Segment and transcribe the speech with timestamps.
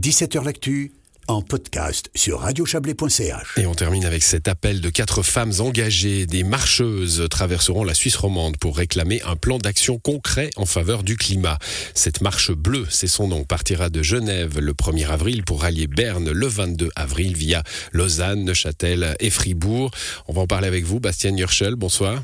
[0.00, 0.92] 17h L'actu
[1.28, 3.58] en podcast sur radiochablais.ch.
[3.58, 6.24] Et on termine avec cet appel de quatre femmes engagées.
[6.24, 11.18] Des marcheuses traverseront la Suisse romande pour réclamer un plan d'action concret en faveur du
[11.18, 11.58] climat.
[11.92, 16.30] Cette marche bleue, c'est son nom, partira de Genève le 1er avril pour rallier Berne
[16.30, 17.62] le 22 avril via
[17.92, 19.90] Lausanne, Neuchâtel et Fribourg.
[20.28, 21.74] On va en parler avec vous, Bastien Yurchel.
[21.74, 22.22] Bonsoir.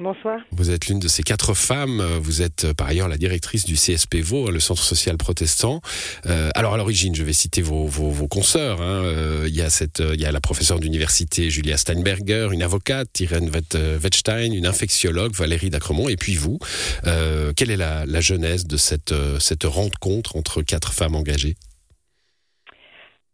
[0.00, 0.40] Bonsoir.
[0.52, 2.00] Vous êtes l'une de ces quatre femmes.
[2.22, 5.82] Vous êtes euh, par ailleurs la directrice du CSP Vaud, le Centre social protestant.
[6.24, 8.80] Euh, alors à l'origine, je vais citer vos, vos, vos consoeurs.
[8.80, 9.04] Hein.
[9.04, 14.66] Euh, il, y a cette, la professeure d'université Julia Steinberger, une avocate Irène Wettstein, une
[14.66, 16.58] infectiologue Valérie Dacremont, et puis vous.
[17.04, 21.56] Quelle est la, genèse de cette rencontre entre quatre femmes engagées?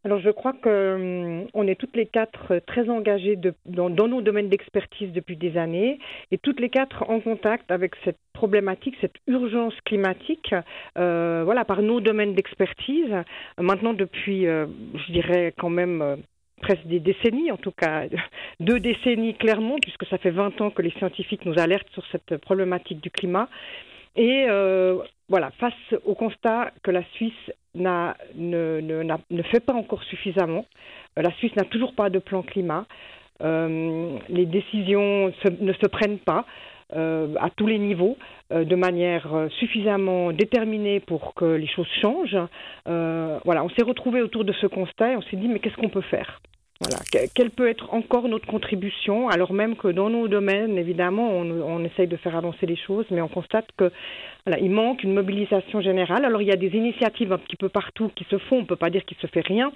[0.07, 4.49] Alors je crois que hum, on est toutes les quatre très engagées dans, nos domaines
[4.49, 5.99] d'expertise depuis des années
[6.31, 10.55] et toutes les quatre en contact avec cette problématique, cette urgence climatique,
[10.97, 13.13] euh, voilà par nos domaines d'expertise.
[13.59, 16.01] Maintenant depuis, euh, je dirais quand même.
[16.03, 16.17] Euh,
[16.63, 18.05] presque des décennies, en tout cas
[18.61, 22.39] deux décennies clairement, puisque ça fait 20 ans que les scientifiques nous alertent sur cette
[22.39, 23.51] problématique du climat.
[24.17, 28.13] Et euh, voilà, face au constat que la Suisse ne,
[29.51, 30.65] fait pas encore suffisamment,
[31.19, 32.87] euh, la Suisse n'a toujours pas de plan climat,
[33.43, 36.45] euh, les décisions ne se prennent pas
[36.95, 38.17] à tous les niveaux
[38.53, 42.39] de manière suffisamment déterminée pour que les choses changent.
[42.85, 45.89] Voilà, on s'est retrouvé autour de ce constat et on s'est dit mais qu'est-ce qu'on
[45.89, 46.41] peut faire?
[47.35, 52.07] Quelle peut être encore notre contribution, alors même que dans nos domaines, évidemment, on, essaye
[52.07, 53.91] de faire avancer les choses, mais on constate que
[54.45, 56.25] voilà, il manque une mobilisation générale.
[56.25, 58.67] Alors il y a des initiatives un petit peu partout qui se font, on ne
[58.67, 59.73] peut pas dire qu'il se fait rien,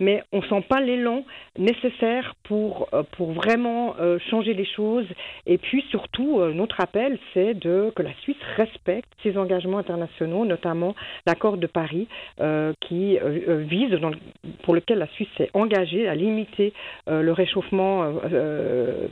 [0.00, 1.24] mais on sent pas l'élan
[1.58, 5.06] nécessaire pour, euh, pour vraiment euh, changer les choses.
[5.46, 10.44] Et puis surtout, euh, notre appel, c'est de, que la Suisse respecte ses engagements internationaux,
[10.44, 10.94] notamment
[11.26, 12.06] l'accord de Paris,
[12.80, 13.98] qui vise,
[14.62, 16.72] pour lequel la Suisse s'est engagée à limiter
[17.06, 18.12] le réchauffement,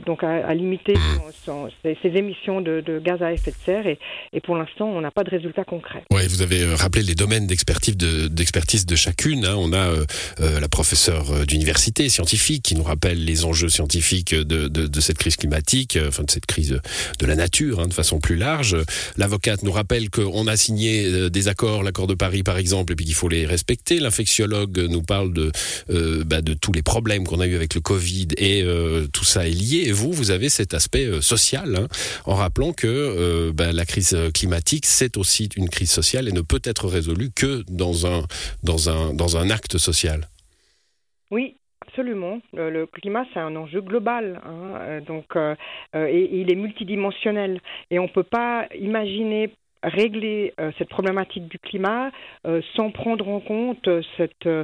[0.05, 0.93] donc à, limiter
[1.31, 3.87] son, ses, émissions de, gaz à effet de serre.
[4.33, 6.03] Et, pour l'instant, on n'a pas de résultats concrets.
[6.11, 9.45] Oui, vous avez rappelé les domaines d'expertise de, chacune.
[9.45, 9.55] Hein.
[9.57, 15.97] On a professeure d'université scientifique qui nous rappelle les enjeux scientifiques de, cette crise climatique,
[16.07, 16.79] enfin de cette crise
[17.17, 18.77] de la nature hein, de façon plus large.
[19.17, 23.05] L'avocate nous rappelle qu'on a signé des accords, l'accord de Paris par exemple, et puis
[23.05, 23.99] qu'il faut les respecter.
[23.99, 25.51] L'infectiologue nous parle de,
[25.89, 29.47] euh, bah, tous les problèmes qu'on a eu avec le Covid et euh, tout ça
[29.47, 29.85] est lié.
[29.87, 31.87] Et vous, vous avez cet aspect euh, social hein,
[32.25, 36.41] en rappelant que euh, bah, la crise climatique c'est aussi une crise sociale et ne
[36.41, 40.27] peut être résolue que dans un acte social.
[41.31, 41.57] Oui,
[41.87, 42.41] Absolument.
[42.53, 44.41] Le, climat, c'est un enjeu global.
[44.43, 45.55] Hein, donc, euh,
[45.93, 47.61] et il est multidimensionnel.
[47.91, 49.51] Et on ne peut pas imaginer
[49.83, 52.11] régler euh, cette problématique du climat
[52.45, 54.63] euh, sans prendre en compte cette, euh,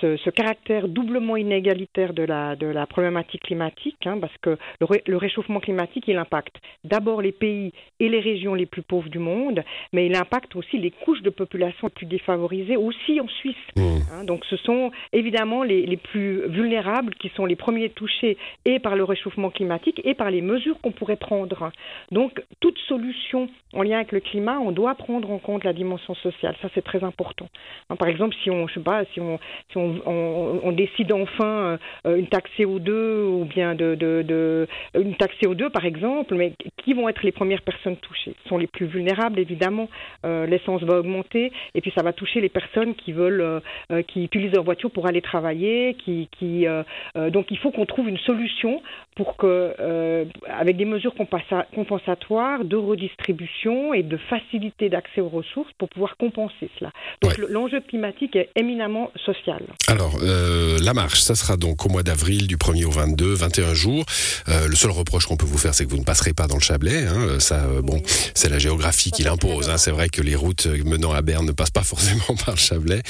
[0.00, 4.86] ce, ce, caractère doublement inégalitaire de la, de la problématique climatique, hein, parce que le,
[4.86, 9.08] ré, le, réchauffement climatique, il impacte d'abord les pays et les régions les plus pauvres
[9.08, 13.28] du monde, mais il impacte aussi les couches de population les plus défavorisées, aussi en
[13.28, 13.56] Suisse.
[13.76, 13.82] Mmh.
[14.12, 18.78] Hein, donc ce sont évidemment les, les plus vulnérables qui sont les premiers touchés et
[18.78, 21.70] par le réchauffement climatique et par les mesures qu'on pourrait prendre.
[22.10, 26.14] Donc toute solution en lien avec le climat, on doit prendre en compte la dimension
[26.14, 26.54] sociale.
[26.62, 27.48] Ça, c'est très important.
[27.90, 29.38] Hein, par exemple, si on, je sais pas, si on,
[29.70, 32.90] si on, décide enfin euh, une taxe CO2
[33.26, 37.32] ou bien de, de, de, une taxe CO2, par exemple, mais qui vont être les
[37.32, 38.34] premières personnes touchées?
[38.42, 39.88] Ce sont les plus vulnérables, évidemment.
[40.26, 43.60] Euh, L'essence va augmenter et puis ça va toucher les personnes qui veulent,
[43.92, 45.94] euh, qui utilisent leur voiture pour aller travailler.
[46.04, 46.82] Qui, qui, euh,
[47.16, 48.82] euh, donc, il faut qu'on trouve une solution
[49.16, 54.43] pour que, euh, avec des mesures compensatoires de redistribution et de facilité
[54.88, 56.90] d'accès aux ressources pour pouvoir compenser cela.
[57.22, 57.44] Donc ouais.
[57.48, 59.62] l'enjeu climatique est éminemment social.
[59.88, 63.74] Alors, euh, la marche, ça sera donc au mois d'avril du 1er au 22, 21
[63.74, 64.04] jours.
[64.48, 66.56] Euh, le seul reproche qu'on peut vous faire, c'est que vous ne passerez pas dans
[66.56, 67.06] le Chablais.
[67.06, 67.40] Hein.
[67.40, 68.02] Ça, euh, bon, oui.
[68.34, 69.70] c'est la géographie qui l'impose.
[69.70, 69.76] Hein.
[69.76, 73.02] C'est vrai que les routes menant à Berne ne passent pas forcément par le Chablais.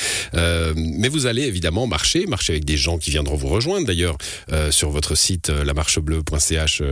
[0.76, 3.86] Mais vous allez évidemment marcher, marcher avec des gens qui viendront vous rejoindre.
[3.86, 4.16] D'ailleurs,
[4.70, 6.82] sur votre site, la marche bleu.ch,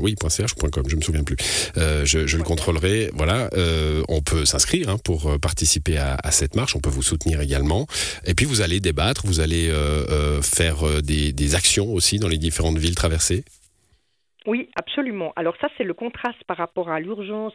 [0.00, 1.36] oui, .ch, .com, je me souviens plus.
[1.76, 3.10] Je, je le contrôlerai.
[3.14, 3.50] Voilà,
[3.84, 6.74] euh, on peut s'inscrire hein, pour participer à, cette marche.
[6.76, 7.86] On peut vous soutenir également.
[8.24, 12.78] Et puis vous allez débattre, vous allez euh, faire des actions aussi dans les différentes
[12.78, 13.44] villes traversées.
[14.46, 15.32] Oui, absolument.
[15.36, 17.54] Alors ça, c'est le contraste par rapport à l'urgence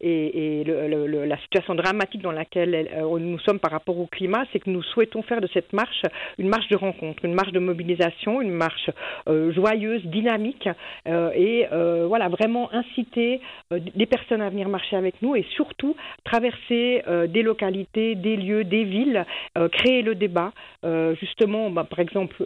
[0.00, 4.68] et, la situation dramatique dans laquelle euh, nous sommes par rapport au climat, c'est que
[4.68, 6.02] nous souhaitons faire de cette marche
[6.38, 8.90] une marche de rencontre, une marche de mobilisation, une marche
[9.28, 10.68] euh, joyeuse, dynamique,
[11.06, 11.66] euh, et
[12.06, 13.40] voilà vraiment inciter
[13.70, 18.84] des personnes à venir marcher avec nous et surtout traverser des localités, des lieux, des
[18.84, 19.24] villes,
[19.72, 20.52] créer le débat.
[21.20, 22.36] justement, bah, par exemple,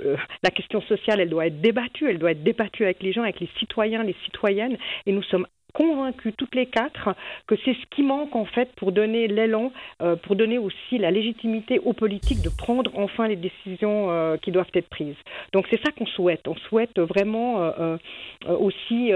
[0.43, 3.41] la question sociale, elle doit être débattue, elle doit être débattue avec les gens, avec
[3.41, 4.77] les citoyens les citoyennes,
[5.07, 5.47] et nous sommes
[5.79, 7.15] convaincus toutes les quatre
[7.47, 9.71] que c'est ce qui manque en fait pour donner l'élan,
[10.03, 14.51] euh, pour donner aussi la légitimité aux politiques de prendre enfin les décisions euh, qui
[14.51, 15.15] doivent être prises.
[15.53, 16.49] Donc c'est ça qu'on souhaite.
[16.49, 17.97] On souhaite vraiment euh,
[18.59, 19.13] aussi,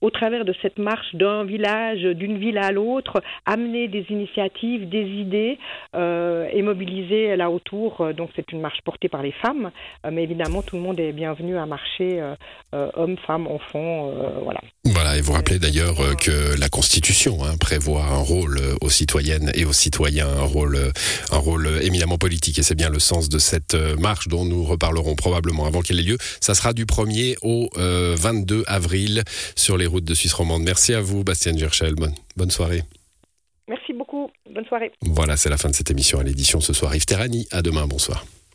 [0.00, 5.06] au travers de cette marche d'un village, d'une ville à l'autre, amener des initiatives, des
[5.06, 5.58] idées
[5.94, 8.12] et mobiliser là autour.
[8.14, 9.70] Donc c'est une marche portée par les femmes,
[10.10, 12.22] mais évidemment tout le monde est bienvenu à marcher,
[12.72, 14.10] hommes, femmes, enfants,
[14.42, 14.60] voilà.
[14.96, 18.88] Voilà, et vous rappelez d'ailleurs euh, que la Constitution hein, prévoit un rôle euh, aux
[18.88, 20.90] citoyennes et aux citoyens, un rôle, euh,
[21.30, 22.58] un rôle éminemment politique.
[22.58, 26.02] Et c'est bien le sens de cette marche dont nous reparlerons probablement avant qu'elle ait
[26.02, 26.16] lieu.
[26.40, 29.22] Ça sera du 1er au 22 avril
[29.54, 30.62] sur les routes de Suisse romande.
[30.62, 31.94] Merci à vous, Bastien Gerchel.
[31.94, 32.82] Bonne, bonne soirée.
[33.68, 34.30] Merci beaucoup.
[34.50, 34.92] Bonne soirée.
[35.02, 36.96] Voilà, c'est la fin de cette émission à l'édition ce soir.
[36.96, 37.86] Yves Terrani, à demain.
[37.86, 38.24] Bonsoir.